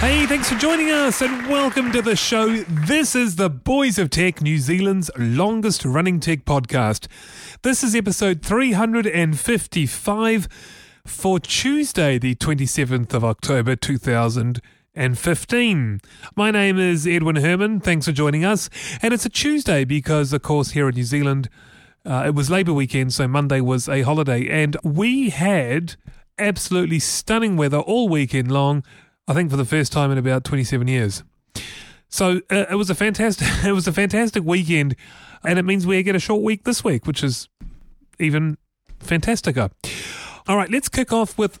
Hey, 0.00 0.24
thanks 0.24 0.50
for 0.50 0.58
joining 0.58 0.90
us 0.90 1.20
and 1.20 1.46
welcome 1.46 1.92
to 1.92 2.00
the 2.00 2.16
show. 2.16 2.62
This 2.62 3.14
is 3.14 3.36
the 3.36 3.50
Boys 3.50 3.98
of 3.98 4.08
Tech, 4.08 4.40
New 4.40 4.56
Zealand's 4.56 5.10
longest 5.18 5.84
running 5.84 6.20
tech 6.20 6.46
podcast. 6.46 7.06
This 7.60 7.84
is 7.84 7.94
episode 7.94 8.42
355 8.42 10.48
for 11.04 11.38
Tuesday, 11.38 12.18
the 12.18 12.34
27th 12.34 13.12
of 13.12 13.22
October 13.22 13.76
2015. 13.76 16.00
My 16.34 16.50
name 16.50 16.78
is 16.78 17.06
Edwin 17.06 17.36
Herman. 17.36 17.80
Thanks 17.80 18.06
for 18.06 18.12
joining 18.12 18.42
us. 18.42 18.70
And 19.02 19.12
it's 19.12 19.26
a 19.26 19.30
Tuesday 19.30 19.84
because, 19.84 20.32
of 20.32 20.40
course, 20.40 20.70
here 20.70 20.88
in 20.88 20.94
New 20.94 21.04
Zealand, 21.04 21.50
uh, 22.06 22.22
it 22.28 22.34
was 22.34 22.48
Labour 22.48 22.72
weekend, 22.72 23.12
so 23.12 23.28
Monday 23.28 23.60
was 23.60 23.86
a 23.86 24.00
holiday. 24.00 24.48
And 24.48 24.78
we 24.82 25.28
had 25.28 25.96
absolutely 26.38 27.00
stunning 27.00 27.58
weather 27.58 27.80
all 27.80 28.08
weekend 28.08 28.50
long. 28.50 28.82
I 29.30 29.32
think 29.32 29.48
for 29.48 29.56
the 29.56 29.64
first 29.64 29.92
time 29.92 30.10
in 30.10 30.18
about 30.18 30.42
27 30.42 30.88
years. 30.88 31.22
So 32.08 32.40
uh, 32.50 32.64
it 32.68 32.74
was 32.74 32.90
a 32.90 32.96
fantastic 32.96 33.46
it 33.64 33.70
was 33.70 33.86
a 33.86 33.92
fantastic 33.92 34.42
weekend 34.42 34.96
and 35.44 35.56
it 35.56 35.62
means 35.64 35.86
we 35.86 36.02
get 36.02 36.16
a 36.16 36.18
short 36.18 36.42
week 36.42 36.64
this 36.64 36.82
week, 36.82 37.06
which 37.06 37.22
is 37.22 37.48
even 38.18 38.58
fantasticer. 38.98 39.70
All 40.48 40.56
right, 40.56 40.68
let's 40.68 40.88
kick 40.88 41.12
off 41.12 41.38
with 41.38 41.60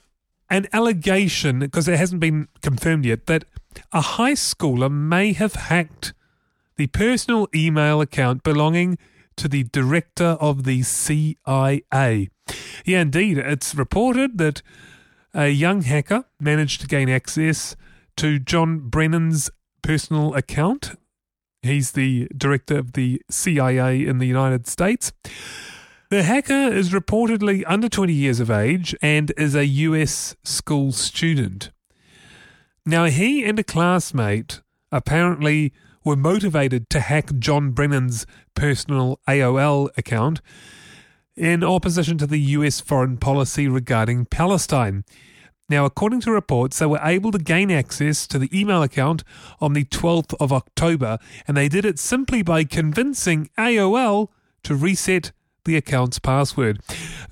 an 0.50 0.66
allegation 0.72 1.60
because 1.60 1.86
it 1.86 1.96
hasn't 1.96 2.20
been 2.20 2.48
confirmed 2.60 3.04
yet 3.04 3.26
that 3.26 3.44
a 3.92 4.00
high 4.00 4.32
schooler 4.32 4.90
may 4.90 5.32
have 5.32 5.54
hacked 5.54 6.12
the 6.74 6.88
personal 6.88 7.46
email 7.54 8.00
account 8.00 8.42
belonging 8.42 8.98
to 9.36 9.46
the 9.46 9.62
director 9.62 10.36
of 10.40 10.64
the 10.64 10.82
CIA. 10.82 12.30
Yeah, 12.84 13.00
indeed, 13.02 13.38
it's 13.38 13.76
reported 13.76 14.38
that 14.38 14.60
a 15.34 15.48
young 15.48 15.82
hacker 15.82 16.24
managed 16.40 16.80
to 16.80 16.86
gain 16.86 17.08
access 17.08 17.76
to 18.16 18.38
John 18.38 18.88
Brennan's 18.88 19.50
personal 19.82 20.34
account. 20.34 20.92
He's 21.62 21.92
the 21.92 22.28
director 22.36 22.78
of 22.78 22.92
the 22.92 23.22
CIA 23.30 24.06
in 24.06 24.18
the 24.18 24.26
United 24.26 24.66
States. 24.66 25.12
The 26.10 26.22
hacker 26.22 26.52
is 26.72 26.90
reportedly 26.90 27.62
under 27.66 27.88
20 27.88 28.12
years 28.12 28.40
of 28.40 28.50
age 28.50 28.96
and 29.00 29.32
is 29.36 29.54
a 29.54 29.66
US 29.66 30.34
school 30.42 30.90
student. 30.92 31.70
Now, 32.84 33.04
he 33.04 33.44
and 33.44 33.58
a 33.58 33.64
classmate 33.64 34.60
apparently 34.90 35.72
were 36.04 36.16
motivated 36.16 36.88
to 36.90 37.00
hack 37.00 37.30
John 37.38 37.70
Brennan's 37.70 38.26
personal 38.54 39.20
AOL 39.28 39.90
account 39.96 40.40
in 41.40 41.64
opposition 41.64 42.18
to 42.18 42.26
the 42.26 42.38
US 42.38 42.80
foreign 42.80 43.16
policy 43.16 43.66
regarding 43.66 44.26
Palestine. 44.26 45.04
Now, 45.70 45.86
according 45.86 46.20
to 46.22 46.32
reports, 46.32 46.78
they 46.78 46.86
were 46.86 47.00
able 47.02 47.32
to 47.32 47.38
gain 47.38 47.70
access 47.70 48.26
to 48.26 48.38
the 48.38 48.50
email 48.52 48.82
account 48.82 49.24
on 49.58 49.72
the 49.72 49.84
12th 49.84 50.34
of 50.38 50.52
October, 50.52 51.18
and 51.48 51.56
they 51.56 51.68
did 51.68 51.86
it 51.86 51.98
simply 51.98 52.42
by 52.42 52.64
convincing 52.64 53.48
AOL 53.56 54.28
to 54.64 54.74
reset 54.74 55.32
the 55.64 55.76
account's 55.76 56.18
password. 56.18 56.80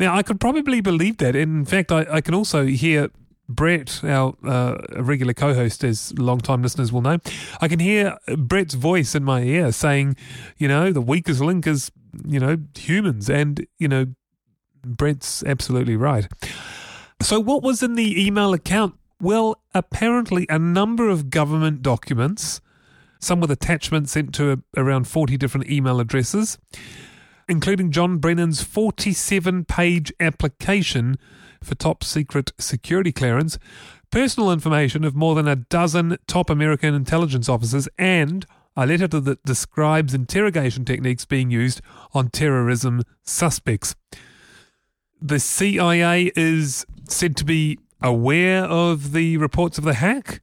Now, 0.00 0.16
I 0.16 0.22
could 0.22 0.40
probably 0.40 0.80
believe 0.80 1.18
that. 1.18 1.36
In 1.36 1.66
fact, 1.66 1.92
I, 1.92 2.06
I 2.10 2.20
can 2.22 2.34
also 2.34 2.64
hear 2.64 3.10
Brett, 3.46 4.02
our 4.04 4.34
uh, 4.46 4.76
regular 4.96 5.34
co 5.34 5.52
host, 5.52 5.84
as 5.84 6.18
long-time 6.18 6.62
listeners 6.62 6.92
will 6.92 7.02
know, 7.02 7.18
I 7.60 7.68
can 7.68 7.80
hear 7.80 8.16
Brett's 8.36 8.74
voice 8.74 9.14
in 9.14 9.24
my 9.24 9.42
ear 9.42 9.72
saying, 9.72 10.16
you 10.56 10.68
know, 10.68 10.92
the 10.92 11.00
weakest 11.00 11.40
link 11.40 11.66
is 11.66 11.90
you 12.28 12.40
know, 12.40 12.56
humans. 12.76 13.28
And, 13.28 13.66
you 13.78 13.88
know, 13.88 14.06
Brett's 14.84 15.42
absolutely 15.44 15.96
right. 15.96 16.26
So, 17.20 17.40
what 17.40 17.62
was 17.62 17.82
in 17.82 17.94
the 17.94 18.24
email 18.24 18.52
account? 18.52 18.94
Well, 19.20 19.60
apparently, 19.74 20.46
a 20.48 20.58
number 20.58 21.08
of 21.08 21.30
government 21.30 21.82
documents, 21.82 22.60
some 23.18 23.40
with 23.40 23.50
attachments 23.50 24.12
sent 24.12 24.32
to 24.36 24.52
a, 24.52 24.80
around 24.80 25.08
40 25.08 25.36
different 25.36 25.68
email 25.68 25.98
addresses, 25.98 26.58
including 27.48 27.90
John 27.90 28.18
Brennan's 28.18 28.62
47 28.62 29.64
page 29.64 30.12
application 30.20 31.16
for 31.62 31.74
top 31.74 32.04
secret 32.04 32.52
security 32.58 33.10
clearance, 33.10 33.58
personal 34.12 34.52
information 34.52 35.02
of 35.02 35.16
more 35.16 35.34
than 35.34 35.48
a 35.48 35.56
dozen 35.56 36.18
top 36.28 36.50
American 36.50 36.94
intelligence 36.94 37.48
officers, 37.48 37.88
and 37.98 38.46
a 38.78 38.86
letter 38.86 39.08
that 39.08 39.42
describes 39.42 40.14
interrogation 40.14 40.84
techniques 40.84 41.24
being 41.24 41.50
used 41.50 41.80
on 42.14 42.28
terrorism 42.28 43.02
suspects. 43.24 43.96
The 45.20 45.40
CIA 45.40 46.30
is 46.36 46.86
said 47.08 47.36
to 47.38 47.44
be 47.44 47.80
aware 48.00 48.62
of 48.62 49.10
the 49.10 49.36
reports 49.36 49.78
of 49.78 49.84
the 49.84 49.94
hack 49.94 50.40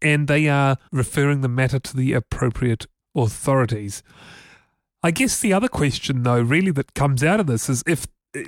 and 0.00 0.28
they 0.28 0.48
are 0.48 0.78
referring 0.90 1.42
the 1.42 1.48
matter 1.48 1.78
to 1.78 1.94
the 1.94 2.14
appropriate 2.14 2.86
authorities. 3.14 4.02
I 5.02 5.10
guess 5.10 5.38
the 5.38 5.52
other 5.52 5.68
question, 5.68 6.22
though, 6.22 6.40
really 6.40 6.70
that 6.70 6.94
comes 6.94 7.22
out 7.22 7.38
of 7.38 7.48
this 7.48 7.68
is 7.68 7.84
if, 7.86 8.06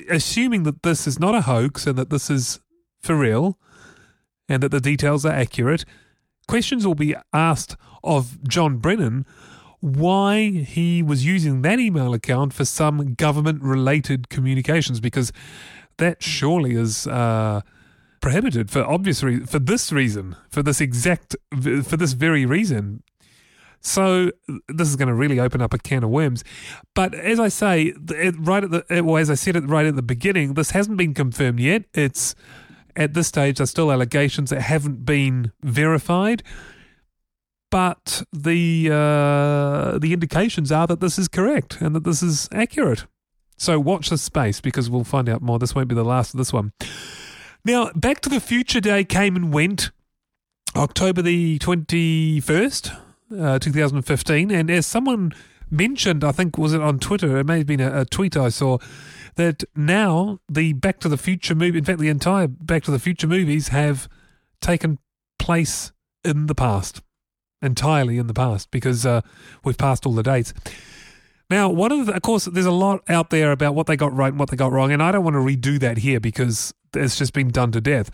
assuming 0.09 0.62
that 0.62 0.82
this 0.82 1.06
is 1.06 1.20
not 1.20 1.34
a 1.34 1.42
hoax 1.42 1.86
and 1.86 1.98
that 1.98 2.09
this 2.09 2.30
is 2.30 2.60
for 3.00 3.16
real 3.16 3.59
and 4.48 4.62
that 4.62 4.70
the 4.70 4.80
details 4.80 5.26
are 5.26 5.32
accurate, 5.32 5.84
questions 6.50 6.84
will 6.84 6.96
be 6.96 7.14
asked 7.32 7.76
of 8.02 8.42
John 8.42 8.78
Brennan 8.78 9.24
why 9.78 10.50
he 10.50 11.00
was 11.00 11.24
using 11.24 11.62
that 11.62 11.78
email 11.78 12.12
account 12.12 12.52
for 12.52 12.64
some 12.64 13.14
government 13.14 13.62
related 13.62 14.28
communications 14.30 14.98
because 14.98 15.32
that 15.98 16.20
surely 16.20 16.74
is 16.74 17.06
uh, 17.06 17.60
prohibited 18.20 18.68
for 18.68 18.82
obvious 18.82 19.22
re- 19.22 19.46
for 19.46 19.60
this 19.60 19.92
reason 19.92 20.34
for 20.48 20.60
this 20.60 20.80
exact 20.80 21.36
for 21.84 21.96
this 21.96 22.14
very 22.14 22.44
reason 22.44 23.04
so 23.80 24.32
this 24.68 24.88
is 24.88 24.96
going 24.96 25.08
to 25.08 25.14
really 25.14 25.38
open 25.38 25.62
up 25.62 25.72
a 25.72 25.78
can 25.78 26.04
of 26.04 26.10
worms. 26.10 26.44
But 26.94 27.14
as 27.14 27.40
I 27.40 27.48
say, 27.48 27.94
it, 28.10 28.34
right 28.38 28.62
at 28.62 28.70
the 28.70 29.02
well, 29.02 29.16
as 29.16 29.30
I 29.30 29.34
said 29.34 29.56
it 29.56 29.66
right 29.66 29.86
at 29.86 29.96
the 29.96 30.02
beginning, 30.02 30.52
this 30.52 30.72
hasn't 30.72 30.98
been 30.98 31.14
confirmed 31.14 31.60
yet. 31.60 31.84
It's 31.94 32.34
at 32.96 33.14
this 33.14 33.28
stage, 33.28 33.58
there's 33.58 33.70
still 33.70 33.92
allegations 33.92 34.50
that 34.50 34.62
haven't 34.62 35.04
been 35.04 35.52
verified. 35.62 36.42
But 37.70 38.24
the 38.32 38.88
uh, 38.90 39.98
the 39.98 40.12
indications 40.12 40.72
are 40.72 40.88
that 40.88 41.00
this 41.00 41.18
is 41.18 41.28
correct 41.28 41.80
and 41.80 41.94
that 41.94 42.02
this 42.02 42.22
is 42.22 42.48
accurate. 42.52 43.06
So 43.56 43.78
watch 43.78 44.10
this 44.10 44.22
space 44.22 44.60
because 44.60 44.90
we'll 44.90 45.04
find 45.04 45.28
out 45.28 45.40
more. 45.42 45.58
This 45.58 45.74
won't 45.74 45.88
be 45.88 45.94
the 45.94 46.04
last 46.04 46.34
of 46.34 46.38
this 46.38 46.52
one. 46.52 46.72
Now, 47.64 47.90
Back 47.94 48.20
to 48.22 48.28
the 48.30 48.40
Future 48.40 48.80
Day 48.80 49.04
came 49.04 49.36
and 49.36 49.52
went 49.52 49.90
October 50.74 51.20
the 51.20 51.58
21st, 51.58 52.96
uh, 53.38 53.58
2015. 53.58 54.50
And 54.50 54.70
as 54.70 54.86
someone 54.86 55.32
mentioned, 55.70 56.25
I 56.25 56.32
think, 56.32 56.58
was 56.58 56.72
it 56.72 56.81
on 56.81 56.98
Twitter? 56.98 57.38
It 57.38 57.47
may 57.47 57.58
have 57.58 57.66
been 57.66 57.81
a, 57.81 58.00
a 58.00 58.04
tweet 58.04 58.36
I 58.36 58.48
saw 58.48 58.78
that 59.36 59.64
now 59.75 60.41
the 60.48 60.72
Back 60.72 61.00
to 61.00 61.08
the 61.08 61.16
Future 61.16 61.54
movie, 61.54 61.78
in 61.78 61.84
fact, 61.84 61.98
the 61.98 62.08
entire 62.08 62.48
Back 62.48 62.82
to 62.84 62.91
the 62.91 62.98
Future 62.98 63.26
movies 63.26 63.69
have 63.69 64.09
taken 64.60 64.98
place 65.38 65.92
in 66.24 66.47
the 66.47 66.54
past, 66.54 67.03
entirely 67.62 68.18
in 68.18 68.27
the 68.27 68.34
past, 68.34 68.71
because 68.71 69.06
uh, 69.06 69.21
we've 69.65 69.78
passed 69.78 70.06
all 70.06 70.12
the 70.12 70.22
dates. 70.22 70.53
Now, 71.48 71.68
one 71.68 71.91
of 71.91 72.06
the, 72.06 72.15
of 72.15 72.22
course, 72.22 72.44
there's 72.44 72.66
a 72.66 72.71
lot 72.71 73.03
out 73.09 73.30
there 73.30 73.50
about 73.50 73.74
what 73.74 73.86
they 73.86 73.97
got 73.97 74.12
right 74.12 74.28
and 74.28 74.39
what 74.39 74.50
they 74.50 74.56
got 74.56 74.72
wrong, 74.72 74.92
and 74.92 75.03
I 75.03 75.10
don't 75.10 75.24
want 75.24 75.34
to 75.34 75.41
redo 75.41 75.80
that 75.80 75.98
here 75.98 76.21
because 76.21 76.72
it's 76.94 77.16
just 77.16 77.33
been 77.33 77.50
done 77.50 77.72
to 77.72 77.80
death. 77.80 78.10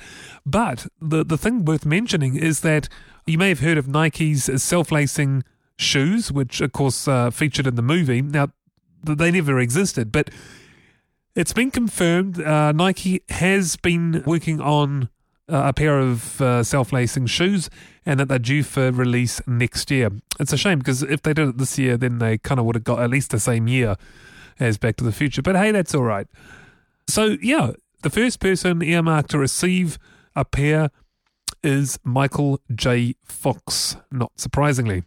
But 0.46 0.86
the 1.00 1.24
the 1.24 1.36
thing 1.36 1.64
worth 1.64 1.84
mentioning 1.84 2.36
is 2.36 2.60
that 2.60 2.88
you 3.26 3.36
may 3.36 3.48
have 3.50 3.60
heard 3.60 3.76
of 3.76 3.88
Nike's 3.88 4.50
self-lacing 4.62 5.44
shoes, 5.78 6.32
which 6.32 6.60
of 6.60 6.72
course 6.72 7.06
uh, 7.06 7.30
featured 7.30 7.66
in 7.66 7.74
the 7.74 7.82
movie. 7.82 8.22
Now, 8.22 8.48
they 9.02 9.30
never 9.30 9.58
existed, 9.58 10.10
but 10.10 10.30
it's 11.34 11.52
been 11.52 11.70
confirmed 11.70 12.40
uh, 12.40 12.72
Nike 12.72 13.22
has 13.28 13.76
been 13.76 14.22
working 14.26 14.60
on 14.60 15.10
uh, 15.48 15.64
a 15.66 15.72
pair 15.72 15.98
of 15.98 16.40
uh, 16.40 16.64
self 16.64 16.92
lacing 16.92 17.26
shoes 17.26 17.70
and 18.04 18.18
that 18.18 18.28
they're 18.28 18.38
due 18.38 18.62
for 18.62 18.90
release 18.90 19.40
next 19.46 19.90
year. 19.90 20.10
It's 20.40 20.52
a 20.52 20.56
shame 20.56 20.78
because 20.78 21.02
if 21.02 21.22
they 21.22 21.34
did 21.34 21.50
it 21.50 21.58
this 21.58 21.78
year, 21.78 21.96
then 21.96 22.18
they 22.18 22.38
kind 22.38 22.58
of 22.58 22.66
would 22.66 22.74
have 22.74 22.84
got 22.84 23.00
at 23.00 23.10
least 23.10 23.30
the 23.30 23.38
same 23.38 23.68
year 23.68 23.96
as 24.58 24.78
Back 24.78 24.96
to 24.96 25.04
the 25.04 25.12
Future. 25.12 25.42
But 25.42 25.56
hey, 25.56 25.70
that's 25.70 25.94
all 25.94 26.02
right. 26.02 26.26
So, 27.08 27.36
yeah, 27.40 27.72
the 28.02 28.10
first 28.10 28.40
person 28.40 28.82
earmarked 28.82 29.30
to 29.30 29.38
receive 29.38 29.98
a 30.34 30.44
pair 30.44 30.90
is 31.62 31.98
Michael 32.02 32.60
J. 32.74 33.14
Fox, 33.24 33.96
not 34.10 34.32
surprisingly. 34.36 35.04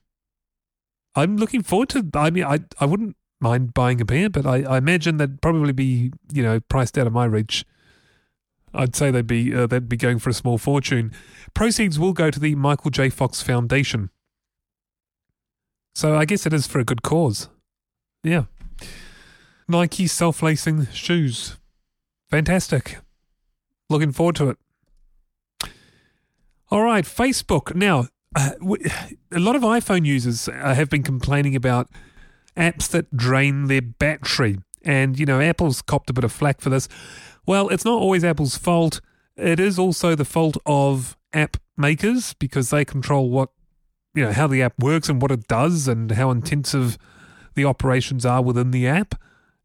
I'm 1.15 1.38
looking 1.38 1.63
forward 1.63 1.89
to. 1.89 2.07
I 2.13 2.29
mean, 2.29 2.44
I 2.44 2.59
I 2.79 2.85
wouldn't 2.85 3.15
mind 3.41 3.73
buying 3.73 4.01
a 4.01 4.06
pair, 4.06 4.29
but 4.29 4.45
I, 4.45 4.63
I 4.63 4.77
imagine 4.77 5.17
they'd 5.17 5.41
probably 5.41 5.73
be 5.73 6.11
you 6.31 6.44
know 6.44 6.59
priced 6.59 6.97
out 6.97 7.07
of 7.07 7.13
my 7.13 7.25
reach. 7.25 7.65
I'd 8.73 8.95
say 8.95 9.11
they'd 9.11 9.25
be 9.25 9.53
uh, 9.53 9.67
they'd 9.67 9.89
be 9.89 9.97
going 9.97 10.19
for 10.19 10.29
a 10.29 10.33
small 10.33 10.57
fortune. 10.57 11.11
Proceeds 11.53 11.97
will 12.00 12.13
go 12.13 12.29
to 12.29 12.39
the 12.39 12.56
Michael 12.56 12.91
J. 12.91 13.09
Fox 13.09 13.41
Foundation. 13.41 14.09
So 15.95 16.15
I 16.15 16.25
guess 16.25 16.45
it 16.45 16.53
is 16.53 16.67
for 16.67 16.79
a 16.79 16.85
good 16.85 17.01
cause. 17.01 17.50
Yeah. 18.23 18.44
Nike 19.67 20.07
self 20.07 20.41
lacing 20.41 20.88
shoes. 20.88 21.57
Fantastic. 22.29 23.00
Looking 23.89 24.11
forward 24.11 24.35
to 24.35 24.50
it. 24.50 24.57
All 26.71 26.83
right, 26.83 27.03
Facebook. 27.03 27.73
Now, 27.73 28.07
uh, 28.35 28.51
a 29.31 29.39
lot 29.39 29.55
of 29.55 29.61
iPhone 29.61 30.05
users 30.05 30.47
uh, 30.47 30.73
have 30.73 30.89
been 30.89 31.03
complaining 31.03 31.55
about 31.55 31.89
apps 32.57 32.89
that 32.89 33.15
drain 33.15 33.67
their 33.67 33.81
battery. 33.81 34.59
And, 34.83 35.19
you 35.19 35.25
know, 35.25 35.41
Apple's 35.41 35.81
copped 35.81 36.09
a 36.09 36.13
bit 36.13 36.23
of 36.23 36.31
flack 36.31 36.61
for 36.61 36.69
this. 36.69 36.87
Well, 37.45 37.69
it's 37.69 37.85
not 37.85 37.99
always 37.99 38.23
Apple's 38.23 38.57
fault. 38.57 39.01
It 39.35 39.59
is 39.59 39.79
also 39.79 40.15
the 40.15 40.25
fault 40.25 40.57
of 40.65 41.17
app 41.33 41.57
makers 41.77 42.33
because 42.33 42.69
they 42.69 42.85
control 42.85 43.29
what, 43.29 43.49
you 44.13 44.25
know, 44.25 44.31
how 44.31 44.47
the 44.47 44.61
app 44.61 44.73
works 44.79 45.09
and 45.09 45.21
what 45.21 45.31
it 45.31 45.47
does 45.47 45.87
and 45.87 46.11
how 46.11 46.31
intensive 46.31 46.97
the 47.55 47.65
operations 47.65 48.25
are 48.25 48.41
within 48.41 48.71
the 48.71 48.87
app 48.87 49.15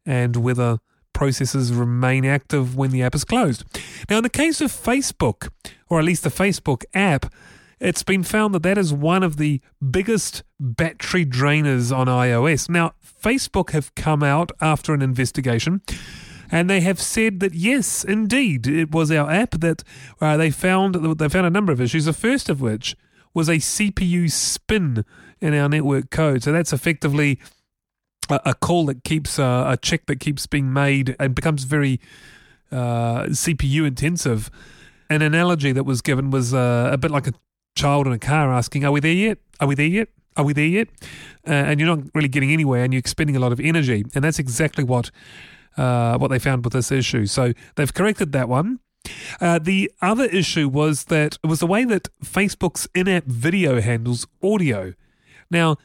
and 0.05 0.35
whether 0.37 0.79
processes 1.13 1.73
remain 1.73 2.25
active 2.25 2.75
when 2.75 2.91
the 2.91 3.01
app 3.01 3.15
is 3.15 3.23
closed. 3.23 3.63
Now, 4.09 4.17
in 4.17 4.23
the 4.23 4.29
case 4.29 4.61
of 4.61 4.71
Facebook, 4.71 5.49
or 5.89 5.99
at 5.99 6.05
least 6.05 6.23
the 6.23 6.29
Facebook 6.29 6.83
app, 6.93 7.33
it's 7.79 8.03
been 8.03 8.23
found 8.23 8.53
that 8.55 8.63
that 8.63 8.77
is 8.77 8.93
one 8.93 9.23
of 9.23 9.37
the 9.37 9.61
biggest 9.91 10.43
battery 10.59 11.25
drainers 11.25 11.95
on 11.95 12.07
iOS. 12.07 12.69
Now, 12.69 12.93
Facebook 13.21 13.71
have 13.71 13.93
come 13.95 14.23
out 14.23 14.51
after 14.61 14.93
an 14.93 15.01
investigation 15.01 15.81
and 16.51 16.69
they 16.69 16.81
have 16.81 17.01
said 17.01 17.39
that 17.39 17.53
yes, 17.53 18.03
indeed, 18.03 18.67
it 18.67 18.91
was 18.91 19.11
our 19.11 19.29
app 19.29 19.51
that 19.51 19.83
uh, 20.21 20.37
they 20.37 20.51
found 20.51 20.95
they 20.95 21.29
found 21.29 21.47
a 21.47 21.49
number 21.49 21.71
of 21.71 21.81
issues. 21.81 22.05
The 22.05 22.13
first 22.13 22.49
of 22.49 22.61
which 22.61 22.95
was 23.33 23.49
a 23.49 23.57
CPU 23.57 24.31
spin 24.31 25.03
in 25.41 25.53
our 25.53 25.67
network 25.67 26.09
code. 26.09 26.43
So 26.43 26.51
that's 26.51 26.71
effectively 26.71 27.39
a, 28.29 28.39
a 28.45 28.53
call 28.53 28.85
that 28.85 29.03
keeps 29.03 29.37
uh, 29.37 29.65
a 29.67 29.77
check 29.77 30.05
that 30.05 30.19
keeps 30.19 30.47
being 30.47 30.71
made 30.71 31.15
and 31.19 31.35
becomes 31.35 31.65
very 31.65 31.99
uh, 32.71 33.25
CPU 33.25 33.85
intensive. 33.85 34.49
An 35.09 35.21
analogy 35.21 35.71
that 35.71 35.83
was 35.83 36.01
given 36.01 36.31
was 36.31 36.53
uh, 36.53 36.89
a 36.91 36.97
bit 36.97 37.11
like 37.11 37.27
a 37.27 37.33
child 37.75 38.07
in 38.07 38.13
a 38.13 38.19
car 38.19 38.51
asking, 38.51 38.85
"Are 38.85 38.91
we 38.91 38.99
there 38.99 39.13
yet? 39.13 39.37
Are 39.59 39.67
we 39.67 39.75
there 39.75 39.85
yet? 39.85 40.09
Are 40.37 40.43
we 40.43 40.53
there 40.53 40.65
yet?" 40.65 40.87
Uh, 41.47 41.51
and 41.51 41.79
you're 41.79 41.95
not 41.95 42.05
really 42.13 42.29
getting 42.29 42.51
anywhere, 42.51 42.83
and 42.83 42.93
you're 42.93 42.99
expending 42.99 43.35
a 43.35 43.39
lot 43.39 43.51
of 43.51 43.59
energy. 43.59 44.03
And 44.15 44.23
that's 44.23 44.39
exactly 44.39 44.83
what 44.83 45.11
uh, 45.77 46.17
what 46.17 46.29
they 46.29 46.39
found 46.39 46.63
with 46.63 46.73
this 46.73 46.91
issue. 46.91 47.25
So 47.25 47.53
they've 47.75 47.93
corrected 47.93 48.31
that 48.31 48.49
one. 48.49 48.79
Uh, 49.39 49.59
the 49.59 49.91
other 50.01 50.25
issue 50.25 50.67
was 50.67 51.05
that 51.05 51.37
it 51.43 51.47
was 51.47 51.59
the 51.59 51.67
way 51.67 51.85
that 51.85 52.07
Facebook's 52.23 52.87
in-app 52.95 53.25
video 53.25 53.79
handles 53.79 54.25
audio. 54.41 54.93
Now, 55.51 55.77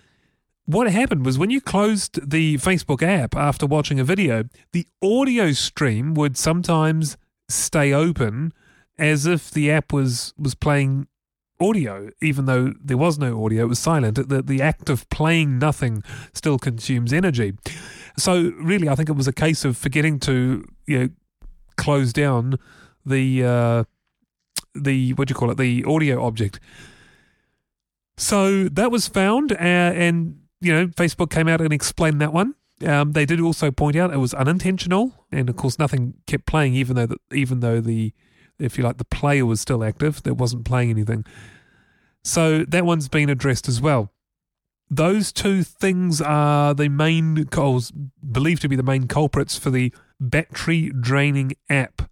what 0.65 0.91
happened 0.91 1.27
was 1.27 1.39
when 1.39 1.51
you 1.51 1.61
closed 1.61 2.31
the 2.31 2.57
Facebook 2.59 3.03
app 3.03 3.37
after 3.37 3.67
watching 3.67 3.99
a 3.99 4.05
video, 4.05 4.45
the 4.73 4.87
audio 5.03 5.53
stream 5.53 6.15
would 6.15 6.37
sometimes 6.39 7.17
stay 7.49 7.93
open 7.93 8.53
as 8.99 9.27
if 9.27 9.51
the 9.51 9.71
app 9.71 9.93
was 9.93 10.33
was 10.39 10.55
playing 10.55 11.09
audio, 11.61 12.11
even 12.23 12.47
though 12.47 12.73
there 12.83 12.97
was 12.97 13.19
no 13.19 13.45
audio, 13.45 13.65
it 13.65 13.69
was 13.69 13.79
silent. 13.79 14.29
The, 14.29 14.43
the 14.43 14.62
act 14.62 14.89
of 14.89 15.09
playing 15.11 15.59
nothing 15.59 16.03
still 16.33 16.59
consumes 16.59 17.12
energy. 17.12 17.55
So, 18.17 18.53
really, 18.57 18.89
I 18.89 18.95
think 18.95 19.09
it 19.09 19.17
was 19.17 19.29
a 19.29 19.33
case 19.33 19.65
of 19.65 19.77
forgetting 19.77 20.19
to 20.21 20.65
you 20.87 20.99
know, 20.99 21.09
close 21.77 22.12
down 22.12 22.59
the, 23.05 23.45
uh, 23.45 23.85
the 24.75 25.12
what 25.15 25.29
do 25.29 25.33
you 25.33 25.37
call 25.37 25.51
it, 25.51 25.59
the 25.59 25.85
audio 25.85 26.25
object. 26.25 26.61
So 28.17 28.69
that 28.69 28.91
was 28.91 29.09
found, 29.09 29.53
uh, 29.53 29.55
and 29.55 30.41
you 30.61 30.73
know, 30.73 30.87
Facebook 30.89 31.31
came 31.31 31.49
out 31.49 31.61
and 31.62 31.73
explained 31.73 32.21
that 32.21 32.33
one. 32.33 32.55
Um, 32.87 33.12
they 33.12 33.25
did 33.25 33.41
also 33.41 33.71
point 33.71 33.97
out 33.97 34.12
it 34.12 34.19
was 34.19 34.35
unintentional, 34.35 35.27
and 35.33 35.49
of 35.49 35.57
course, 35.57 35.79
nothing 35.79 36.15
kept 36.27 36.47
playing, 36.47 36.75
even 36.75 36.97
though 36.97 37.07
the, 37.07 37.17
even 37.33 37.61
though 37.61 37.81
the 37.81 38.12
if 38.61 38.79
you 38.79 38.85
like, 38.85 38.99
the 38.99 39.05
player 39.05 39.47
was 39.47 39.61
still 39.61 39.83
active, 39.83 40.23
that 40.23 40.35
wasn't 40.35 40.65
playing 40.65 40.91
anything. 40.91 41.25
So 42.23 42.65
that 42.65 42.85
one's 42.85 43.09
been 43.09 43.31
addressed 43.31 43.69
as 43.69 43.81
well. 43.81 44.12
Those 44.91 45.33
two 45.33 45.62
things 45.62 46.21
are 46.21 46.75
the 46.75 46.89
main, 46.89 47.49
believed 48.33 48.62
to 48.62 48.69
be 48.69 48.77
the 48.77 48.83
main 48.83 49.07
culprits 49.07 49.57
for 49.57 49.71
the 49.71 49.93
battery 50.19 50.91
draining 50.91 51.53
app 51.69 52.03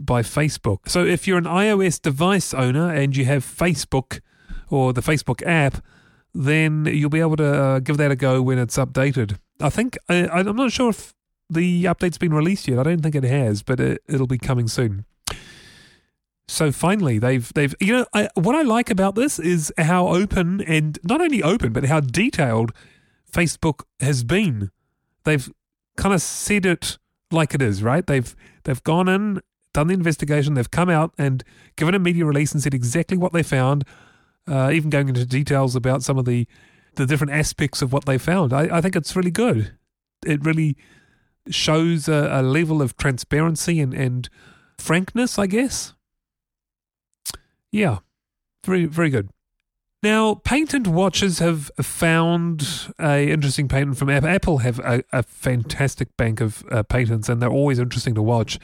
by 0.00 0.22
Facebook. 0.22 0.88
So 0.88 1.04
if 1.04 1.26
you're 1.26 1.38
an 1.38 1.44
iOS 1.44 2.00
device 2.00 2.54
owner 2.54 2.92
and 2.94 3.16
you 3.16 3.24
have 3.26 3.44
Facebook 3.44 4.20
or 4.68 4.92
the 4.92 5.02
Facebook 5.02 5.44
app, 5.44 5.84
then 6.32 6.86
you'll 6.86 7.10
be 7.10 7.20
able 7.20 7.36
to 7.36 7.62
uh, 7.62 7.78
give 7.80 7.96
that 7.96 8.10
a 8.10 8.16
go 8.16 8.40
when 8.40 8.58
it's 8.58 8.76
updated. 8.78 9.38
I 9.60 9.68
think, 9.68 9.98
I, 10.08 10.28
I'm 10.28 10.56
not 10.56 10.72
sure 10.72 10.90
if 10.90 11.12
the 11.50 11.84
update's 11.84 12.18
been 12.18 12.32
released 12.32 12.68
yet. 12.68 12.78
I 12.78 12.84
don't 12.84 13.02
think 13.02 13.16
it 13.16 13.24
has, 13.24 13.62
but 13.64 13.80
it, 13.80 14.02
it'll 14.08 14.28
be 14.28 14.38
coming 14.38 14.68
soon. 14.68 15.04
So 16.50 16.72
finally, 16.72 17.20
they've 17.20 17.50
they've 17.54 17.74
you 17.80 17.92
know 17.92 18.06
I, 18.12 18.28
what 18.34 18.56
I 18.56 18.62
like 18.62 18.90
about 18.90 19.14
this 19.14 19.38
is 19.38 19.72
how 19.78 20.08
open 20.08 20.60
and 20.62 20.98
not 21.04 21.20
only 21.20 21.44
open 21.44 21.72
but 21.72 21.84
how 21.84 22.00
detailed 22.00 22.72
Facebook 23.30 23.84
has 24.00 24.24
been. 24.24 24.72
They've 25.22 25.48
kind 25.96 26.12
of 26.12 26.20
said 26.20 26.66
it 26.66 26.98
like 27.30 27.54
it 27.54 27.62
is, 27.62 27.84
right? 27.84 28.04
They've 28.04 28.34
they've 28.64 28.82
gone 28.82 29.08
in, 29.08 29.40
done 29.72 29.86
the 29.86 29.94
investigation, 29.94 30.54
they've 30.54 30.70
come 30.70 30.90
out 30.90 31.14
and 31.16 31.44
given 31.76 31.94
a 31.94 32.00
media 32.00 32.26
release 32.26 32.52
and 32.52 32.60
said 32.60 32.74
exactly 32.74 33.16
what 33.16 33.32
they 33.32 33.44
found, 33.44 33.84
uh, 34.48 34.72
even 34.72 34.90
going 34.90 35.08
into 35.08 35.24
details 35.24 35.76
about 35.76 36.02
some 36.02 36.18
of 36.18 36.24
the 36.24 36.48
the 36.96 37.06
different 37.06 37.32
aspects 37.32 37.80
of 37.80 37.92
what 37.92 38.06
they 38.06 38.18
found. 38.18 38.52
I, 38.52 38.78
I 38.78 38.80
think 38.80 38.96
it's 38.96 39.14
really 39.14 39.30
good. 39.30 39.76
It 40.26 40.44
really 40.44 40.76
shows 41.48 42.08
a, 42.08 42.28
a 42.32 42.42
level 42.42 42.82
of 42.82 42.96
transparency 42.96 43.78
and, 43.78 43.94
and 43.94 44.28
frankness, 44.78 45.38
I 45.38 45.46
guess. 45.46 45.94
Yeah, 47.72 47.98
very 48.64 48.86
very 48.86 49.10
good. 49.10 49.30
Now, 50.02 50.36
patent 50.36 50.86
watchers 50.86 51.40
have 51.40 51.70
found 51.80 52.92
a 52.98 53.30
interesting 53.30 53.68
patent 53.68 53.98
from 53.98 54.08
Apple. 54.08 54.28
Apple 54.28 54.58
have 54.58 54.78
a, 54.78 55.02
a 55.12 55.22
fantastic 55.22 56.16
bank 56.16 56.40
of 56.40 56.64
uh, 56.70 56.82
patents, 56.82 57.28
and 57.28 57.42
they're 57.42 57.50
always 57.50 57.78
interesting 57.78 58.14
to 58.14 58.22
watch. 58.22 58.58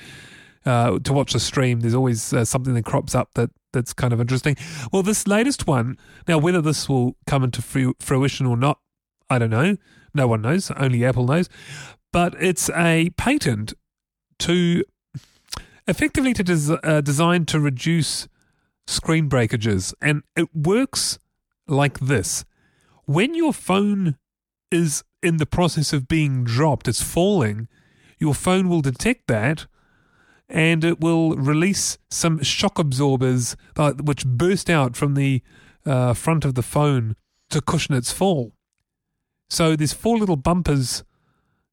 Uh, 0.65 0.99
to 0.99 1.13
watch 1.13 1.33
the 1.33 1.39
stream, 1.39 1.81
there's 1.81 1.95
always 1.95 2.33
uh, 2.33 2.45
something 2.45 2.75
that 2.75 2.85
crops 2.85 3.15
up 3.15 3.35
that 3.35 3.51
that's 3.73 3.93
kind 3.93 4.13
of 4.13 4.21
interesting. 4.21 4.57
Well, 4.91 5.03
this 5.03 5.27
latest 5.29 5.67
one, 5.67 5.97
now 6.27 6.39
whether 6.39 6.61
this 6.61 6.89
will 6.89 7.17
come 7.27 7.45
into 7.45 7.63
fruition 8.01 8.47
or 8.47 8.57
not, 8.57 8.81
I 9.31 9.39
don't 9.39 9.51
know. 9.51 9.77
No 10.15 10.27
one 10.27 10.41
knows. 10.43 10.71
Only 10.71 11.05
Apple 11.05 11.27
knows. 11.27 11.49
But 12.13 12.35
it's 12.41 12.71
a 12.71 13.11
patent 13.11 13.75
to 14.41 14.83
effectively 15.87 16.33
to 16.33 16.43
des- 16.43 16.79
uh, 16.83 17.01
designed 17.03 17.47
to 17.49 17.61
reduce 17.61 18.27
screen 18.87 19.29
breakages. 19.29 19.95
And 20.01 20.23
it 20.37 20.55
works 20.55 21.19
like 21.67 21.99
this 22.01 22.45
when 23.05 23.35
your 23.35 23.53
phone 23.53 24.17
is 24.71 25.05
in 25.23 25.37
the 25.37 25.47
process 25.47 25.93
of 25.93 26.09
being 26.09 26.45
dropped, 26.45 26.89
it's 26.89 27.03
falling, 27.03 27.69
your 28.19 28.35
phone 28.35 28.69
will 28.69 28.81
detect 28.81 29.27
that 29.29 29.67
and 30.49 30.85
it 30.85 31.01
will 31.01 31.37
release 31.37 31.99
some 32.11 32.43
shock 32.43 32.79
absorbers 32.79 33.57
which 34.03 34.27
burst 34.27 34.71
out 34.71 34.97
from 34.97 35.15
the 35.15 35.43
uh, 35.85 36.15
front 36.15 36.45
of 36.45 36.55
the 36.55 36.63
phone 36.63 37.17
to 37.51 37.61
cushion 37.61 37.95
its 37.95 38.13
fall. 38.13 38.53
So 39.49 39.77
there's 39.77 39.93
four 39.93 40.19
little 40.19 40.37
bumpers 40.37 41.05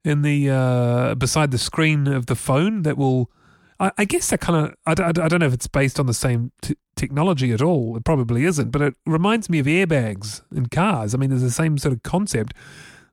in 0.04 0.22
the 0.22 0.50
uh, 0.50 1.14
beside 1.14 1.50
the 1.50 1.58
screen 1.58 2.06
of 2.06 2.26
the 2.26 2.36
phone 2.36 2.82
that 2.82 2.96
will 2.96 3.30
I, 3.80 3.92
I 3.98 4.04
guess 4.04 4.30
that 4.30 4.40
kind 4.40 4.66
of, 4.66 4.74
I, 4.86 5.02
I, 5.02 5.08
I, 5.08 5.28
don't 5.28 5.40
know 5.40 5.46
if 5.46 5.54
it's 5.54 5.66
based 5.66 5.98
on 5.98 6.06
the 6.06 6.14
same 6.14 6.52
t- 6.62 6.76
technology 6.96 7.52
at 7.52 7.62
all. 7.62 7.96
It 7.96 8.04
probably 8.04 8.44
isn't, 8.44 8.70
but 8.70 8.82
it 8.82 8.94
reminds 9.06 9.48
me 9.50 9.58
of 9.58 9.66
airbags 9.66 10.42
in 10.54 10.66
cars. 10.66 11.14
I 11.14 11.18
mean, 11.18 11.30
there's 11.30 11.42
the 11.42 11.50
same 11.50 11.78
sort 11.78 11.94
of 11.94 12.02
concept. 12.02 12.54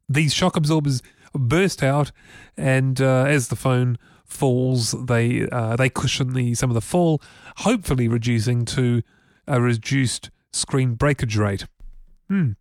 These 0.10 0.34
shock 0.34 0.56
absorbers 0.56 1.02
burst 1.34 1.82
out, 1.84 2.12
and 2.58 3.02
uh, 3.02 3.26
as 3.28 3.48
the 3.48 3.56
phone 3.56 3.98
falls, 4.26 4.92
they 4.92 5.48
uh, 5.50 5.76
they 5.76 5.90
cushion 5.90 6.34
the 6.34 6.56
some 6.56 6.70
of 6.70 6.74
the 6.74 6.82
fall, 6.82 7.22
hopefully 7.58 8.08
reducing 8.08 8.66
to 8.66 9.02
a 9.48 9.62
reduced 9.62 10.30
screen 10.52 10.96
breakage 10.96 11.38
rate. 11.38 11.66
Hmm. 12.30 12.52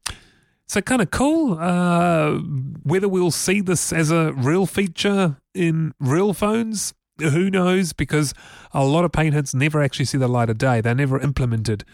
So 0.67 0.81
kind 0.81 1.03
of 1.03 1.11
cool. 1.11 1.59
Uh, 1.59 2.39
whether 2.85 3.09
we'll 3.09 3.33
see 3.33 3.61
this 3.61 3.93
as 3.93 4.13
a 4.13 4.33
real 4.35 4.67
feature 4.67 5.37
in 5.53 5.95
real 5.99 6.33
phones, 6.33 6.95
Who 7.21 7.51
knows? 7.51 7.93
Because 7.93 8.35
a 8.73 8.85
lot 8.85 9.05
of 9.05 9.13
paint 9.13 9.55
never 9.55 9.83
actually 9.83 10.05
see 10.07 10.19
the 10.19 10.29
light 10.29 10.51
of 10.51 10.59
day. 10.59 10.81
They're 10.81 10.95
never 10.95 11.21
implemented 11.21 11.85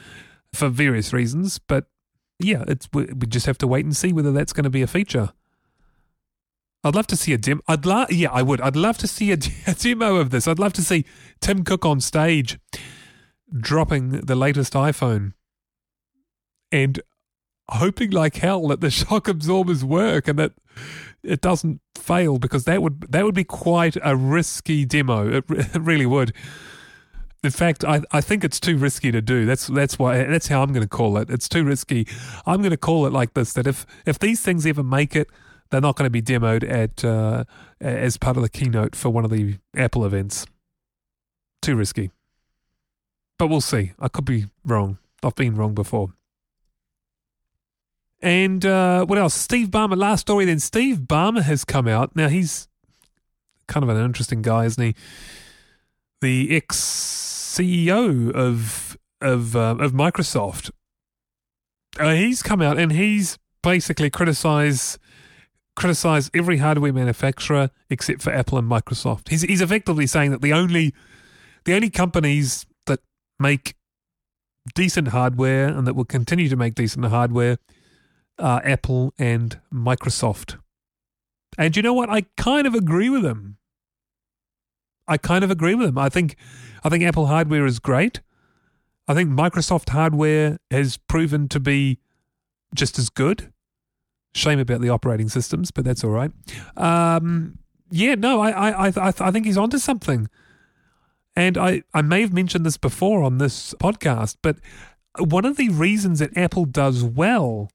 for 0.53 0.69
various 0.69 1.13
reasons. 1.13 1.59
But 1.59 1.87
yeah, 2.39 2.65
it's 2.69 2.89
we 2.93 3.07
just 3.29 3.47
have 3.47 3.59
to 3.59 3.67
wait 3.67 3.85
and 3.85 3.97
see 3.97 4.13
whether 4.13 4.33
that's 4.33 4.53
going 4.53 4.65
to 4.65 4.71
be 4.71 4.83
a 4.83 4.87
feature. 4.87 5.33
I'd 6.85 6.95
love 6.95 7.07
to 7.09 7.17
see 7.17 7.33
a 7.33 7.39
demo. 7.39 7.63
I'd 7.67 7.85
love, 7.85 8.13
yeah, 8.13 8.31
I 8.31 8.43
would. 8.43 8.61
I'd 8.61 8.77
love 8.77 8.97
to 8.99 9.09
see 9.09 9.33
a, 9.33 9.39
a 9.67 9.75
demo 9.75 10.17
of 10.17 10.31
this. 10.31 10.47
I'd 10.47 10.59
love 10.59 10.73
to 10.75 10.83
see 10.83 11.05
Tim 11.41 11.65
Cook 11.65 11.85
on 11.85 12.01
stage 12.01 12.59
dropping 13.59 14.21
the 14.21 14.37
latest 14.37 14.75
iPhone 14.75 15.33
and 16.71 17.01
hoping 17.69 18.11
like 18.11 18.37
hell 18.37 18.69
that 18.69 18.81
the 18.81 18.91
shock 18.91 19.29
absorbers 19.29 19.85
work 19.85 20.29
and 20.29 20.39
that 20.39 20.53
it 21.27 21.41
doesn't 21.41 21.81
fail 21.95 22.39
because 22.39 22.65
that 22.65 22.83
would 22.83 23.01
that 23.11 23.25
would 23.25 23.35
be 23.35 23.45
quite 23.45 23.97
a 24.03 24.17
risky 24.17 24.85
demo. 24.85 25.29
It, 25.29 25.45
it 25.51 25.81
really 25.81 26.07
would. 26.07 26.33
In 27.45 27.51
fact, 27.51 27.85
I, 27.85 28.03
I 28.11 28.21
think 28.21 28.43
it's 28.43 28.59
too 28.59 28.77
risky 28.77 29.13
to 29.13 29.21
do. 29.21 29.47
That's 29.47 29.67
that's 29.67 29.99
why 29.99 30.25
that's 30.25 30.49
how 30.49 30.63
I'm 30.63 30.73
going 30.73 30.83
to 30.83 30.89
call 30.89 31.17
it. 31.19 31.31
It's 31.31 31.49
too 31.49 31.65
risky. 31.65 32.07
I'm 32.45 32.61
going 32.61 32.71
to 32.71 32.77
call 32.77 33.07
it 33.07 33.13
like 33.13 33.35
this: 33.35 33.53
that 33.53 33.67
if 33.67 33.87
if 34.05 34.19
these 34.19 34.41
things 34.41 34.67
ever 34.67 34.83
make 34.83 35.15
it, 35.15 35.29
they're 35.71 35.81
not 35.81 35.97
going 35.97 36.07
to 36.07 36.11
be 36.11 36.23
demoed 36.23 36.69
at 36.69 37.05
uh, 37.05 37.45
as 37.81 38.17
part 38.17 38.37
of 38.37 38.43
the 38.43 38.49
keynote 38.49 38.97
for 38.97 39.11
one 39.11 39.25
of 39.25 39.31
the 39.31 39.59
Apple 39.77 40.05
events. 40.05 40.47
Too 41.63 41.77
risky. 41.77 42.11
But 43.39 43.49
we'll 43.49 43.61
see. 43.61 43.93
I 43.99 44.09
could 44.09 44.25
be 44.25 44.47
wrong. 44.65 44.99
I've 45.23 45.35
been 45.35 45.57
wrong 45.57 45.75
before. 45.75 46.16
And 48.23 48.65
uh, 48.65 49.05
what 49.05 49.19
else? 49.19 49.35
Steve 49.35 49.69
Ballmer, 49.69 49.97
last 49.97 50.23
story 50.23 50.45
then. 50.45 50.59
Steve 50.59 51.01
Ballmer 51.01 51.43
has 51.43 51.65
come 51.65 51.87
out. 51.87 52.17
Now, 52.17 52.29
he's 52.29 52.69
kind 53.67 53.83
of 53.83 53.89
an 53.89 54.03
interesting 54.03 54.43
guy, 54.43 54.65
isn't 54.65 54.83
he? 54.83 54.95
The 56.21 56.57
ex 56.57 56.77
CEO 57.57 58.33
of, 58.33 58.97
of, 59.21 59.55
uh, 59.55 59.77
of 59.79 59.93
Microsoft. 59.93 60.71
Uh, 61.99 62.15
he's 62.15 62.43
come 62.43 62.61
out 62.61 62.79
and 62.79 62.93
he's 62.93 63.39
basically 63.63 64.11
criticized 64.11 64.99
criticized 65.77 66.35
every 66.35 66.57
hardware 66.57 66.93
manufacturer 66.93 67.71
except 67.91 68.23
for 68.23 68.33
Apple 68.33 68.59
and 68.59 68.69
Microsoft. 68.69 69.29
He's 69.29 69.43
he's 69.43 69.61
effectively 69.61 70.07
saying 70.07 70.31
that 70.31 70.41
the 70.41 70.53
only 70.53 70.95
the 71.65 71.75
only 71.75 71.91
companies 71.91 72.67
that 72.87 73.01
make 73.39 73.75
decent 74.75 75.09
hardware 75.09 75.69
and 75.69 75.87
that 75.87 75.95
will 75.95 76.05
continue 76.05 76.49
to 76.49 76.57
make 76.57 76.75
decent 76.75 77.05
hardware 77.05 77.59
uh, 78.39 78.61
Apple 78.65 79.15
and 79.19 79.61
Microsoft. 79.73 80.59
And 81.59 81.77
you 81.77 81.83
know 81.83 81.95
what? 81.95 82.11
I 82.11 82.23
kind 82.37 82.67
of 82.67 82.75
agree 82.75 83.09
with 83.09 83.23
them. 83.23 83.57
I 85.09 85.17
kind 85.17 85.45
of 85.45 85.51
agree 85.51 85.75
with 85.75 85.87
them. 85.87 85.99
I 85.99 86.09
think 86.09 86.37
I 86.85 86.89
think 86.89 87.05
Apple 87.05 87.27
hardware 87.27 87.65
is 87.65 87.79
great. 87.79 88.21
I 89.09 89.15
think 89.15 89.31
Microsoft 89.31 89.91
hardware 89.91 90.59
has 90.71 90.97
proven 90.97 91.49
to 91.49 91.61
be 91.61 92.01
just 92.75 92.99
as 92.99 93.09
good. 93.09 93.53
Shame 94.35 94.59
about 94.59 94.81
the 94.81 94.91
operating 94.91 95.29
systems, 95.29 95.71
but 95.71 95.85
that's 95.85 96.05
all 96.05 96.11
right. 96.11 96.31
Um, 96.77 97.59
yeah, 97.91 98.17
no, 98.17 98.41
I, 98.41 98.51
I, 98.51 98.89
I, 98.89 99.13
I 99.21 99.31
think 99.31 99.47
he's 99.47 99.57
onto 99.57 99.79
something. 99.79 100.29
And 101.37 101.57
I, 101.57 101.83
I 101.95 102.03
may 102.03 102.23
have 102.23 102.33
mentioned 102.33 102.67
this 102.67 102.77
before 102.77 103.23
on 103.23 103.39
this 103.39 103.75
podcast, 103.75 104.37
but 104.43 104.57
one 105.19 105.45
of 105.45 105.57
the 105.57 105.69
reasons 105.69 106.19
that 106.19 106.37
Apple 106.37 106.65
does 106.65 107.05
well 107.05 107.71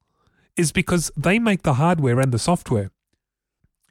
is 0.58 0.72
because 0.72 1.12
they 1.16 1.40
make 1.40 1.64
the 1.64 1.76
hardware 1.76 2.20
and 2.20 2.32
the 2.32 2.40
software. 2.40 2.92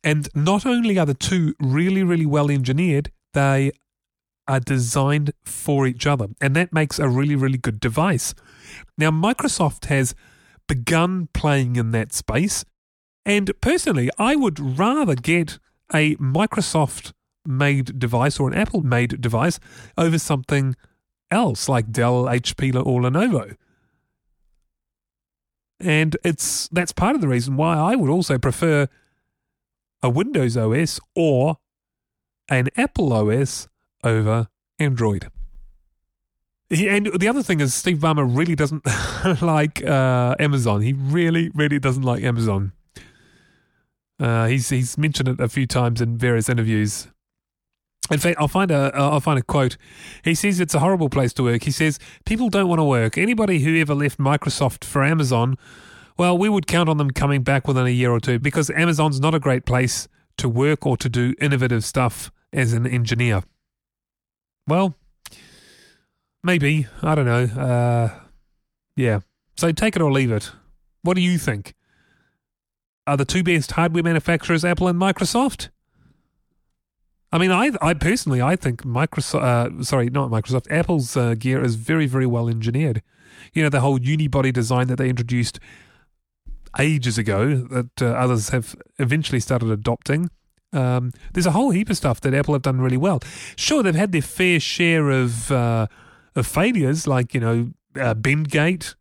And 0.02 0.29
not 0.35 0.64
only 0.64 0.99
are 0.99 1.07
the 1.07 1.14
two 1.14 1.55
really, 1.61 2.02
really 2.02 2.26
well 2.26 2.50
engineered, 2.50 3.11
they 3.35 3.73
are 4.49 4.61
designed 4.61 5.33
for 5.45 5.87
each 5.87 6.07
other. 6.07 6.29
And 6.40 6.57
that 6.57 6.73
makes 6.73 6.99
a 6.99 7.09
really, 7.09 7.37
really 7.37 7.59
good 7.59 7.81
device. 7.81 8.35
Now, 8.97 9.11
Microsoft 9.11 9.87
has 9.87 10.14
begun 10.67 11.29
playing 11.33 11.76
in 11.76 11.90
that 11.93 12.12
space. 12.12 12.64
And 13.26 13.50
personally, 13.61 14.11
I 14.19 14.37
would 14.37 14.79
rather 14.79 15.14
get 15.14 15.59
a 15.93 16.17
Microsoft 16.17 17.12
made 17.47 17.99
device 17.99 18.38
or 18.38 18.49
an 18.49 18.55
Apple 18.55 18.83
made 18.83 19.21
device 19.21 19.61
over 19.99 20.19
something 20.19 20.76
else 21.31 21.69
like 21.69 21.90
Dell, 21.90 22.25
HP, 22.25 22.75
or 22.75 23.00
Lenovo. 23.02 23.57
And 25.80 26.16
it's 26.25 26.68
that's 26.68 26.92
part 26.92 27.14
of 27.14 27.20
the 27.20 27.28
reason 27.28 27.56
why 27.56 27.76
I 27.76 27.96
would 27.96 28.10
also 28.10 28.38
prefer 28.38 28.88
a 30.02 30.10
Windows 30.10 30.56
OS 30.56 31.00
or 31.14 31.56
an 32.49 32.68
Apple 32.76 33.12
OS 33.12 33.68
over 34.04 34.49
Android. 34.78 35.28
and 36.70 37.10
the 37.18 37.28
other 37.28 37.42
thing 37.42 37.60
is, 37.60 37.75
Steve 37.75 37.99
Ballmer 37.99 38.26
really 38.28 38.54
doesn't 38.54 38.84
like 39.42 39.84
uh, 39.84 40.37
Amazon. 40.38 40.82
He 40.82 40.92
really, 40.92 41.50
really 41.54 41.78
doesn't 41.78 42.02
like 42.02 42.22
Amazon. 42.22 42.72
Uh, 44.18 44.46
he's 44.46 44.68
he's 44.68 44.99
mentioned 44.99 45.28
it 45.28 45.40
a 45.40 45.49
few 45.49 45.66
times 45.66 46.00
in 46.00 46.18
various 46.18 46.49
interviews. 46.49 47.08
In 48.11 48.19
fact, 48.19 48.38
I'll 48.40 48.49
find 48.49 48.71
a 48.71 48.90
I'll 48.95 49.21
find 49.21 49.38
a 49.38 49.43
quote. 49.43 49.76
He 50.25 50.35
says 50.35 50.59
it's 50.59 50.75
a 50.75 50.81
horrible 50.81 51.09
place 51.09 51.33
to 51.35 51.45
work. 51.45 51.62
He 51.62 51.71
says 51.71 51.99
people 52.25 52.49
don't 52.49 52.69
want 52.69 52.81
to 52.81 52.85
work. 52.85 53.17
Anybody 53.17 53.61
who 53.61 53.81
ever 53.81 53.95
left 53.95 54.19
Microsoft 54.19 54.85
for 54.85 55.05
Amazon, 55.05 55.57
well, 56.19 56.37
we 56.37 56.49
would 56.49 56.67
count 56.67 56.88
on 56.88 56.97
them 56.97 57.12
coming 57.12 57.43
back 57.43 57.69
within 57.69 57.87
a 57.87 57.90
year 57.90 58.11
or 58.11 58.21
two 58.21 58.38
because 58.38 58.69
Amazon's 58.71 59.21
not 59.21 59.35
a 59.35 59.38
great 59.38 59.64
place 59.64 60.09
to 60.38 60.49
work 60.49 60.87
or 60.87 60.97
to 60.97 61.09
do 61.09 61.35
innovative 61.40 61.85
stuff 61.85 62.33
as 62.52 62.73
an 62.73 62.87
engineer. 62.87 63.45
Well, 64.67 64.95
maybe 66.43 66.88
I 67.02 67.14
don't 67.14 67.26
know. 67.26 67.45
Uh, 67.45 68.21
yeah. 68.97 69.21
So 69.57 69.71
take 69.73 69.95
it 69.95 70.02
or 70.02 70.11
leave 70.11 70.33
it. 70.33 70.50
What 71.02 71.14
do 71.14 71.21
you 71.21 71.38
think? 71.38 71.75
Are 73.07 73.17
the 73.17 73.25
two 73.25 73.43
best 73.43 73.73
hardware 73.73 74.02
manufacturers 74.02 74.64
Apple 74.64 74.88
and 74.88 75.00
Microsoft? 75.00 75.69
I 77.32 77.38
mean, 77.38 77.52
I 77.52 77.70
I 77.80 77.94
personally 77.94 78.42
I 78.42 78.56
think 78.56 78.82
Microsoft, 78.82 79.42
uh, 79.42 79.82
sorry, 79.82 80.10
not 80.10 80.30
Microsoft, 80.30 80.70
Apple's 80.70 81.16
uh, 81.16 81.34
gear 81.34 81.62
is 81.62 81.76
very 81.76 82.06
very 82.06 82.26
well 82.26 82.49
engineered. 82.49 83.02
You 83.52 83.62
know, 83.62 83.68
the 83.68 83.80
whole 83.80 83.99
unibody 83.99 84.52
design 84.52 84.88
that 84.88 84.96
they 84.96 85.08
introduced 85.08 85.58
ages 86.78 87.18
ago 87.18 87.56
that 87.56 88.02
uh, 88.02 88.06
others 88.06 88.50
have 88.50 88.76
eventually 88.99 89.40
started 89.40 89.70
adopting. 89.70 90.30
Um, 90.72 91.12
there's 91.32 91.46
a 91.46 91.50
whole 91.50 91.70
heap 91.70 91.90
of 91.90 91.96
stuff 91.96 92.20
that 92.20 92.32
Apple 92.34 92.54
have 92.54 92.62
done 92.62 92.80
really 92.80 92.96
well. 92.96 93.20
Sure, 93.56 93.82
they've 93.82 93.94
had 93.94 94.12
their 94.12 94.22
fair 94.22 94.60
share 94.60 95.10
of 95.10 95.50
uh, 95.50 95.87
of 96.37 96.46
failures, 96.46 97.06
like 97.06 97.34
you 97.34 97.40
know, 97.40 97.70
uh, 97.96 98.14
Bendgate 98.14 98.94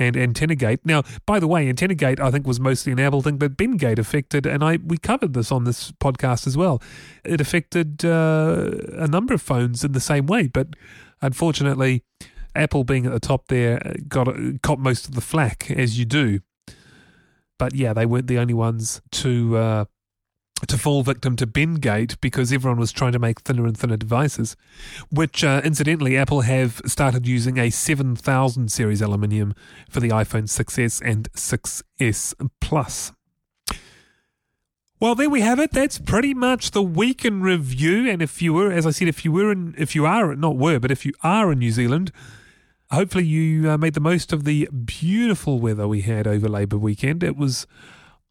and 0.00 0.16
AntennaGate. 0.16 0.80
Now, 0.84 1.02
by 1.26 1.38
the 1.38 1.46
way, 1.46 1.72
AntennaGate 1.72 2.18
I 2.20 2.30
think 2.30 2.46
was 2.46 2.58
mostly 2.58 2.92
an 2.92 3.00
Apple 3.00 3.22
thing, 3.22 3.36
but 3.36 3.56
Bendgate 3.56 3.98
affected, 3.98 4.46
and 4.46 4.64
I 4.64 4.78
we 4.84 4.98
covered 4.98 5.34
this 5.34 5.52
on 5.52 5.64
this 5.64 5.92
podcast 5.92 6.46
as 6.46 6.56
well. 6.56 6.82
It 7.24 7.40
affected 7.40 8.04
uh, 8.04 8.70
a 8.92 9.06
number 9.06 9.34
of 9.34 9.42
phones 9.42 9.84
in 9.84 9.92
the 9.92 10.00
same 10.00 10.26
way, 10.26 10.48
but 10.48 10.68
unfortunately, 11.22 12.02
Apple 12.54 12.84
being 12.84 13.06
at 13.06 13.12
the 13.12 13.20
top 13.20 13.48
there 13.48 13.94
got 14.08 14.28
caught 14.62 14.78
most 14.78 15.06
of 15.08 15.14
the 15.14 15.20
flack 15.20 15.70
as 15.70 15.98
you 15.98 16.04
do. 16.04 16.40
But 17.58 17.74
yeah, 17.74 17.92
they 17.92 18.06
weren't 18.06 18.26
the 18.26 18.38
only 18.38 18.54
ones 18.54 19.02
to 19.10 19.56
uh, 19.56 19.84
to 20.66 20.78
fall 20.78 21.02
victim 21.02 21.36
to 21.36 21.46
Bendgate 21.46 22.20
because 22.20 22.52
everyone 22.52 22.78
was 22.78 22.92
trying 22.92 23.12
to 23.12 23.18
make 23.18 23.40
thinner 23.40 23.66
and 23.66 23.76
thinner 23.76 23.96
devices, 23.96 24.56
which 25.10 25.42
uh, 25.42 25.60
incidentally 25.64 26.16
Apple 26.16 26.42
have 26.42 26.80
started 26.86 27.26
using 27.26 27.58
a 27.58 27.70
7000 27.70 28.70
series 28.70 29.00
aluminium 29.00 29.54
for 29.88 30.00
the 30.00 30.10
iPhone 30.10 30.44
6s 30.44 31.00
and 31.04 31.32
6s 31.32 32.34
Plus. 32.60 33.12
Well, 35.00 35.14
there 35.14 35.30
we 35.30 35.40
have 35.40 35.58
it. 35.58 35.72
That's 35.72 35.98
pretty 35.98 36.34
much 36.34 36.72
the 36.72 36.82
week 36.82 37.24
in 37.24 37.40
review. 37.40 38.06
And 38.08 38.20
if 38.20 38.42
you 38.42 38.52
were, 38.52 38.70
as 38.70 38.86
I 38.86 38.90
said, 38.90 39.08
if 39.08 39.24
you 39.24 39.32
were 39.32 39.50
in, 39.50 39.74
if 39.78 39.94
you 39.94 40.04
are, 40.04 40.36
not 40.36 40.58
were, 40.58 40.78
but 40.78 40.90
if 40.90 41.06
you 41.06 41.14
are 41.22 41.50
in 41.52 41.58
New 41.60 41.70
Zealand, 41.70 42.12
hopefully 42.90 43.24
you 43.24 43.70
uh, 43.70 43.78
made 43.78 43.94
the 43.94 44.00
most 44.00 44.30
of 44.30 44.44
the 44.44 44.68
beautiful 44.84 45.58
weather 45.58 45.88
we 45.88 46.02
had 46.02 46.26
over 46.26 46.50
Labour 46.50 46.76
weekend. 46.76 47.22
It 47.22 47.34
was, 47.36 47.66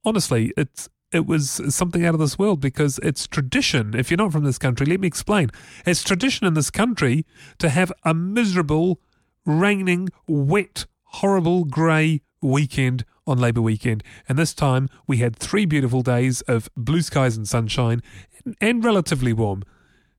honestly, 0.05 0.53
it's 0.55 0.89
it 1.11 1.25
was 1.25 1.61
something 1.73 2.05
out 2.05 2.13
of 2.13 2.19
this 2.19 2.37
world 2.37 2.59
because 2.59 2.99
it's 3.01 3.27
tradition. 3.27 3.95
If 3.95 4.11
you're 4.11 4.17
not 4.17 4.31
from 4.31 4.43
this 4.43 4.57
country, 4.57 4.85
let 4.85 4.99
me 4.99 5.07
explain. 5.07 5.49
It's 5.85 6.03
tradition 6.03 6.45
in 6.45 6.53
this 6.53 6.69
country 6.69 7.25
to 7.57 7.69
have 7.69 7.91
a 8.03 8.13
miserable, 8.13 9.01
raining, 9.45 10.09
wet, 10.27 10.85
horrible, 11.03 11.65
grey 11.65 12.21
weekend 12.41 13.05
on 13.25 13.37
Labour 13.37 13.61
weekend. 13.61 14.03
And 14.27 14.37
this 14.37 14.53
time 14.53 14.89
we 15.07 15.17
had 15.17 15.35
three 15.35 15.65
beautiful 15.65 16.01
days 16.01 16.41
of 16.41 16.69
blue 16.75 17.01
skies 17.01 17.37
and 17.37 17.47
sunshine 17.47 18.01
and, 18.45 18.55
and 18.61 18.83
relatively 18.83 19.33
warm. 19.33 19.63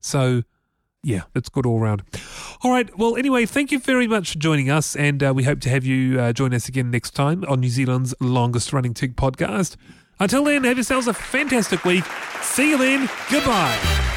So, 0.01 0.43
yeah, 1.03 1.23
it's 1.35 1.49
good 1.49 1.67
all 1.67 1.81
round. 1.81 2.03
All 2.63 2.71
right. 2.71 2.97
Well, 2.99 3.17
anyway, 3.17 3.47
thank 3.47 3.73
you 3.73 3.79
very 3.79 4.07
much 4.07 4.33
for 4.33 4.39
joining 4.39 4.71
us. 4.71 4.97
And 4.97 5.23
uh, 5.23 5.33
we 5.35 5.45
hope 5.45 5.61
to 5.61 5.71
have 5.71 5.85
you 5.85 6.21
uh, 6.21 6.33
join 6.33 6.53
us 6.53 6.69
again 6.69 6.91
next 6.91 7.13
time 7.13 7.45
on 7.49 7.61
New 7.61 7.69
Zealand's 7.69 8.15
longest 8.21 8.73
running 8.73 8.95
tech 8.95 9.11
podcast. 9.13 9.77
Until 10.21 10.45
then, 10.45 10.65
have 10.65 10.77
yourselves 10.77 11.07
a 11.09 11.15
fantastic 11.15 11.85
week. 11.85 12.05
See 12.43 12.71
you 12.71 12.79
then. 12.79 13.09
Goodbye. 13.31 14.10